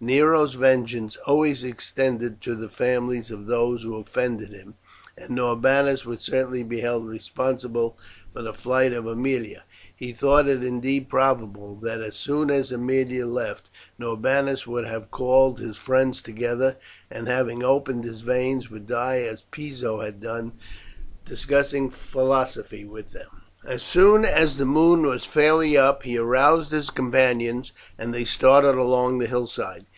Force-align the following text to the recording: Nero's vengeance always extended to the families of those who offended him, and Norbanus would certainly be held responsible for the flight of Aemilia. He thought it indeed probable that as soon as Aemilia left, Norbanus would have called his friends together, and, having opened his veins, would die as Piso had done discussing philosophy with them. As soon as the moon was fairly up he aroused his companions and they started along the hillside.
Nero's 0.00 0.54
vengeance 0.54 1.16
always 1.26 1.64
extended 1.64 2.40
to 2.42 2.54
the 2.54 2.68
families 2.68 3.32
of 3.32 3.46
those 3.46 3.82
who 3.82 3.96
offended 3.96 4.50
him, 4.50 4.74
and 5.16 5.30
Norbanus 5.30 6.06
would 6.06 6.20
certainly 6.22 6.62
be 6.62 6.78
held 6.78 7.04
responsible 7.04 7.98
for 8.32 8.42
the 8.42 8.52
flight 8.54 8.92
of 8.92 9.06
Aemilia. 9.06 9.64
He 9.96 10.12
thought 10.12 10.46
it 10.46 10.62
indeed 10.62 11.08
probable 11.08 11.74
that 11.82 12.00
as 12.00 12.14
soon 12.14 12.48
as 12.48 12.70
Aemilia 12.70 13.26
left, 13.26 13.68
Norbanus 13.98 14.68
would 14.68 14.84
have 14.86 15.10
called 15.10 15.58
his 15.58 15.76
friends 15.76 16.22
together, 16.22 16.76
and, 17.10 17.26
having 17.26 17.64
opened 17.64 18.04
his 18.04 18.20
veins, 18.20 18.70
would 18.70 18.86
die 18.86 19.22
as 19.22 19.42
Piso 19.50 19.98
had 19.98 20.20
done 20.20 20.52
discussing 21.24 21.90
philosophy 21.90 22.84
with 22.84 23.10
them. 23.10 23.42
As 23.66 23.82
soon 23.82 24.24
as 24.24 24.56
the 24.56 24.64
moon 24.64 25.02
was 25.02 25.24
fairly 25.24 25.76
up 25.76 26.04
he 26.04 26.16
aroused 26.16 26.70
his 26.70 26.88
companions 26.90 27.72
and 27.98 28.14
they 28.14 28.24
started 28.24 28.76
along 28.76 29.18
the 29.18 29.26
hillside. 29.26 29.86